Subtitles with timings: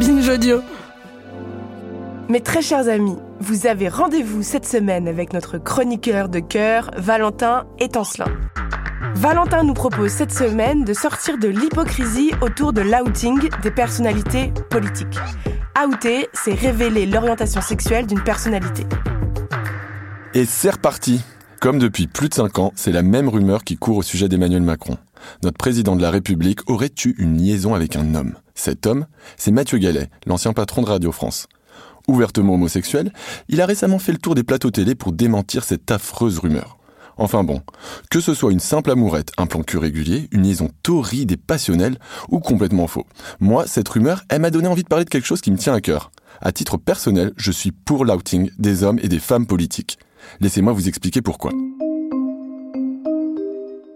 [0.00, 0.60] Binge audio.
[2.28, 7.66] Mes très chers amis, vous avez rendez-vous cette semaine avec notre chroniqueur de cœur, Valentin
[7.78, 8.26] Étancelin.
[9.14, 15.18] Valentin nous propose cette semaine de sortir de l'hypocrisie autour de l'outing des personnalités politiques.
[15.82, 18.84] Outer, c'est révéler l'orientation sexuelle d'une personnalité.
[20.34, 21.22] Et c'est reparti
[21.60, 24.62] Comme depuis plus de 5 ans, c'est la même rumeur qui court au sujet d'Emmanuel
[24.62, 24.98] Macron.
[25.42, 28.34] Notre président de la République aurait eu une liaison avec un homme.
[28.56, 29.06] Cet homme,
[29.36, 31.46] c'est Mathieu Gallet, l'ancien patron de Radio France.
[32.08, 33.12] Ouvertement homosexuel,
[33.48, 36.78] il a récemment fait le tour des plateaux télé pour démentir cette affreuse rumeur.
[37.18, 37.62] Enfin bon,
[38.10, 41.98] que ce soit une simple amourette, un plan cul régulier, une liaison torride et passionnelle,
[42.30, 43.06] ou complètement faux.
[43.40, 45.74] Moi, cette rumeur, elle m'a donné envie de parler de quelque chose qui me tient
[45.74, 46.10] à cœur.
[46.40, 49.98] À titre personnel, je suis pour l'outing des hommes et des femmes politiques.
[50.40, 51.52] Laissez-moi vous expliquer pourquoi.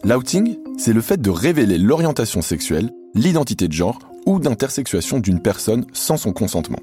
[0.04, 5.86] L'outing, c'est le fait de révéler l'orientation sexuelle, l'identité de genre ou d'intersexuation d'une personne
[5.92, 6.80] sans son consentement.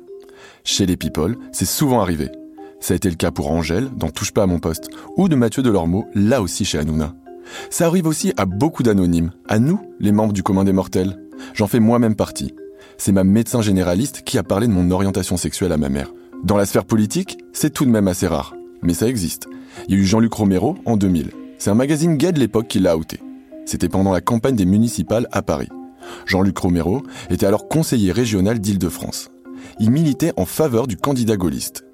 [0.64, 2.30] Chez les people, c'est souvent arrivé.
[2.80, 5.36] Ça a été le cas pour Angèle, dans Touche pas à mon poste, ou de
[5.36, 7.16] Mathieu Delormeau, là aussi chez Hanouna.
[7.70, 11.18] Ça arrive aussi à beaucoup d'anonymes, à nous, les membres du commun des mortels.
[11.54, 12.54] J'en fais moi-même partie.
[12.98, 16.14] C'est ma médecin généraliste qui a parlé de mon orientation sexuelle à ma mère.
[16.44, 18.54] Dans la sphère politique, c'est tout de même assez rare.
[18.82, 19.48] Mais ça existe.
[19.88, 21.32] Il y a eu Jean-Luc Romero en 2000.
[21.58, 23.20] C'est un magazine gay de l'époque qui l'a outé.
[23.66, 25.70] C'était pendant la campagne des municipales à Paris.
[26.26, 29.30] Jean-Luc Romero était alors conseiller régional d'Île-de-France.
[29.80, 31.86] Il militait en faveur du candidat gaulliste.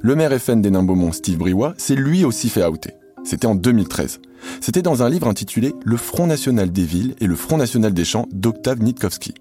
[0.00, 2.92] Le maire FN des Nains-Beaumont, Steve Briouat, s'est lui aussi fait outer.
[3.24, 4.20] C'était en 2013.
[4.60, 8.04] C'était dans un livre intitulé Le Front National des Villes et le Front National des
[8.04, 9.32] Champs d'Octave Nitkowski.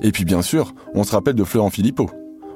[0.00, 2.10] Et puis bien sûr, on se rappelle de Florent Philippot.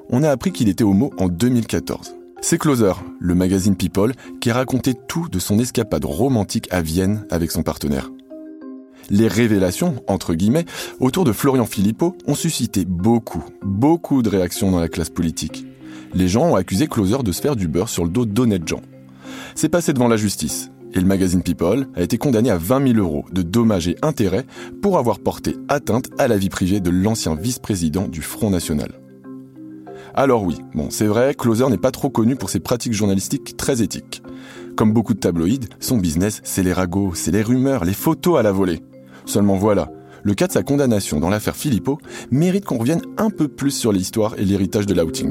[0.09, 2.14] On a appris qu'il était homo en 2014.
[2.41, 7.27] C'est Closer, le magazine People, qui a raconté tout de son escapade romantique à Vienne
[7.31, 8.11] avec son partenaire.
[9.10, 10.66] Les révélations, entre guillemets,
[10.98, 15.64] autour de Florian Philippot ont suscité beaucoup, beaucoup de réactions dans la classe politique.
[16.14, 18.83] Les gens ont accusé Closer de se faire du beurre sur le dos d'honnêtes gens.
[19.55, 22.98] C'est passé devant la justice, et le magazine People a été condamné à 20 000
[22.98, 24.46] euros de dommages et intérêts
[24.83, 28.90] pour avoir porté atteinte à la vie privée de l'ancien vice-président du Front National.
[30.14, 33.83] Alors oui, bon, c'est vrai, Closer n'est pas trop connu pour ses pratiques journalistiques très
[33.83, 34.22] éthiques.
[34.74, 38.42] Comme beaucoup de tabloïds, son business, c'est les ragots, c'est les rumeurs, les photos à
[38.42, 38.83] la volée.
[39.27, 39.91] Seulement voilà,
[40.23, 41.98] le cas de sa condamnation dans l'affaire Philippot
[42.31, 45.31] mérite qu'on revienne un peu plus sur l'histoire et l'héritage de l'outing.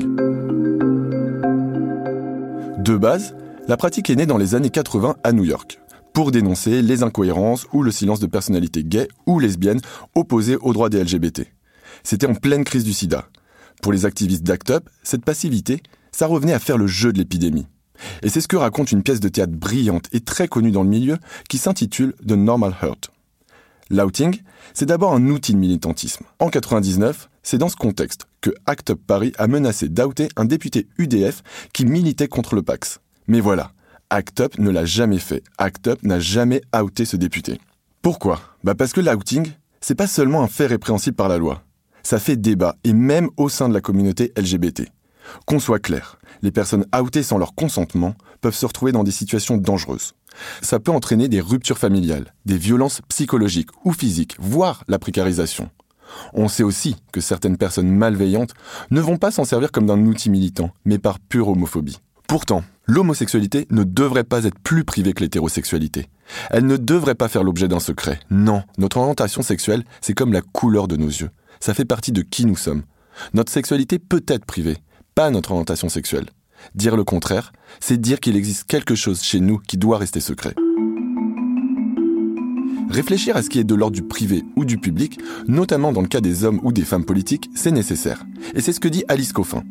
[2.78, 3.36] De base,
[3.68, 5.80] la pratique est née dans les années 80 à New York,
[6.14, 9.82] pour dénoncer les incohérences ou le silence de personnalités gays ou lesbiennes
[10.14, 11.44] opposées aux droits des LGBT.
[12.04, 13.28] C'était en pleine crise du sida.
[13.82, 15.82] Pour les activistes d'ACT UP, cette passivité,
[16.12, 17.68] ça revenait à faire le jeu de l'épidémie.
[18.24, 20.90] Et c'est ce que raconte une pièce de théâtre brillante et très connue dans le
[20.90, 21.18] milieu
[21.50, 23.12] qui s'intitule The Normal Hurt.
[23.92, 24.42] L'outing,
[24.74, 26.26] c'est d'abord un outil de militantisme.
[26.40, 30.88] En 99, c'est dans ce contexte que ACT UP Paris a menacé d'outer un député
[30.98, 33.00] UDF qui militait contre le Pax.
[33.28, 33.74] Mais voilà,
[34.10, 35.44] ACT UP ne l'a jamais fait.
[35.60, 37.60] ACT UP n'a jamais outé ce député.
[38.02, 38.42] Pourquoi?
[38.64, 39.52] Bah parce que l'outing,
[39.82, 41.62] c'est pas seulement un fait répréhensible par la loi.
[42.02, 44.90] Ça fait débat, et même au sein de la communauté LGBT.
[45.46, 49.58] Qu'on soit clair, les personnes outées sans leur consentement peuvent se retrouver dans des situations
[49.58, 50.14] dangereuses.
[50.62, 55.70] Ça peut entraîner des ruptures familiales, des violences psychologiques ou physiques, voire la précarisation.
[56.34, 58.54] On sait aussi que certaines personnes malveillantes
[58.92, 62.00] ne vont pas s'en servir comme d'un outil militant, mais par pure homophobie.
[62.28, 66.10] Pourtant, l'homosexualité ne devrait pas être plus privée que l'hétérosexualité.
[66.50, 68.20] Elle ne devrait pas faire l'objet d'un secret.
[68.30, 71.30] Non, notre orientation sexuelle, c'est comme la couleur de nos yeux.
[71.60, 72.84] Ça fait partie de qui nous sommes.
[73.34, 74.78] Notre sexualité peut être privée,
[75.14, 76.26] pas notre orientation sexuelle.
[76.74, 80.56] Dire le contraire, c'est dire qu'il existe quelque chose chez nous qui doit rester secret.
[82.90, 86.08] Réfléchir à ce qui est de l'ordre du privé ou du public, notamment dans le
[86.08, 88.26] cas des hommes ou des femmes politiques, c'est nécessaire.
[88.54, 89.64] Et c'est ce que dit Alice Coffin.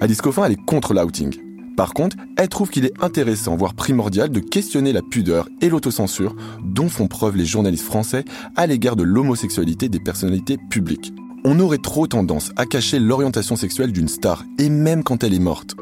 [0.00, 1.34] Alice Coffin, elle est contre l'outing.
[1.76, 6.34] Par contre, elle trouve qu'il est intéressant, voire primordial, de questionner la pudeur et l'autocensure
[6.64, 8.24] dont font preuve les journalistes français
[8.56, 11.12] à l'égard de l'homosexualité des personnalités publiques.
[11.44, 15.38] On aurait trop tendance à cacher l'orientation sexuelle d'une star, et même quand elle est
[15.38, 15.76] morte.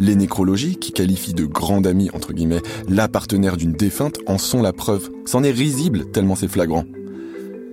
[0.00, 4.62] Les nécrologies, qui qualifient de grande amie, entre guillemets, la partenaire d'une défunte, en sont
[4.62, 5.10] la preuve.
[5.24, 6.84] C'en est risible, tellement c'est flagrant.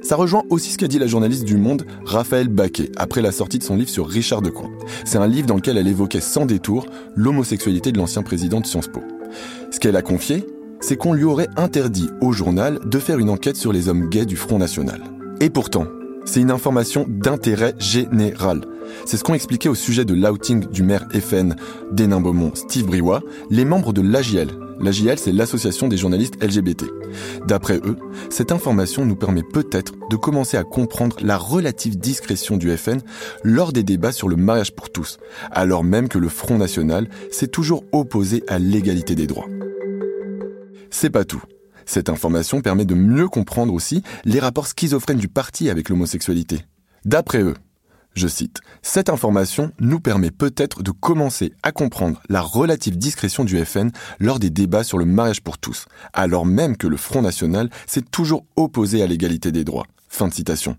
[0.02, 3.60] Ça rejoint aussi ce qu'a dit la journaliste du Monde, Raphaël Baquet, après la sortie
[3.60, 4.72] de son livre sur Richard Decoing.
[5.04, 8.88] C'est un livre dans lequel elle évoquait sans détour l'homosexualité de l'ancien président de Sciences
[8.88, 9.02] Po.
[9.72, 10.46] Ce qu'elle a confié,
[10.80, 14.26] c'est qu'on lui aurait interdit au journal de faire une enquête sur les hommes gays
[14.26, 15.02] du Front National.
[15.42, 15.86] Et pourtant,
[16.26, 18.62] c'est une information d'intérêt général.
[19.06, 21.56] C'est ce qu'ont expliqué au sujet de l'outing du maire FN
[21.92, 24.50] d'Hénin-Beaumont, Steve Briouat, les membres de l'AJL.
[24.80, 26.86] L'AJL, c'est l'association des journalistes LGBT.
[27.46, 27.98] D'après eux,
[28.30, 33.00] cette information nous permet peut-être de commencer à comprendre la relative discrétion du FN
[33.44, 35.18] lors des débats sur le mariage pour tous,
[35.52, 39.48] alors même que le Front National s'est toujours opposé à l'égalité des droits.
[40.92, 41.44] C'est pas tout.
[41.86, 46.62] Cette information permet de mieux comprendre aussi les rapports schizophrènes du parti avec l'homosexualité.
[47.04, 47.56] D'après eux,
[48.16, 53.64] je cite, Cette information nous permet peut-être de commencer à comprendre la relative discrétion du
[53.64, 57.70] FN lors des débats sur le mariage pour tous, alors même que le Front National
[57.88, 59.86] s'est toujours opposé à l'égalité des droits.
[60.08, 60.78] Fin de citation.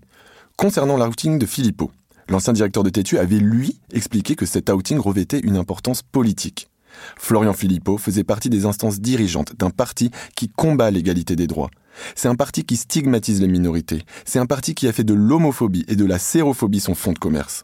[0.57, 1.91] Concernant l'outing de Philippot,
[2.29, 6.70] l'ancien directeur de Tétu avait lui expliqué que cet outing revêtait une importance politique.
[7.17, 11.69] Florian Philippot faisait partie des instances dirigeantes d'un parti qui combat l'égalité des droits.
[12.15, 14.03] C'est un parti qui stigmatise les minorités.
[14.25, 17.19] C'est un parti qui a fait de l'homophobie et de la sérophobie son fonds de
[17.19, 17.63] commerce.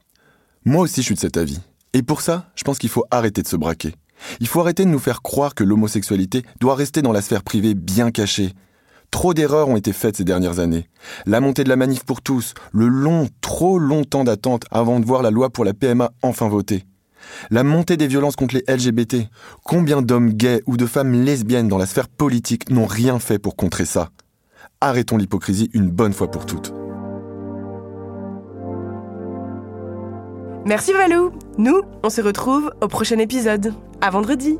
[0.66, 1.60] Moi aussi, je suis de cet avis.
[1.94, 3.94] Et pour ça, je pense qu'il faut arrêter de se braquer.
[4.40, 7.74] Il faut arrêter de nous faire croire que l'homosexualité doit rester dans la sphère privée
[7.74, 8.54] bien cachée.
[9.12, 10.90] Trop d'erreurs ont été faites ces dernières années.
[11.26, 15.06] La montée de la manif pour tous, le long, trop long temps d'attente avant de
[15.06, 16.84] voir la loi pour la PMA enfin votée.
[17.52, 19.30] La montée des violences contre les LGBT.
[19.64, 23.56] Combien d'hommes gays ou de femmes lesbiennes dans la sphère politique n'ont rien fait pour
[23.56, 24.10] contrer ça?
[24.82, 26.74] Arrêtons l'hypocrisie une bonne fois pour toutes.
[30.66, 31.32] Merci Valou.
[31.58, 33.74] Nous, on se retrouve au prochain épisode.
[34.02, 34.60] À vendredi.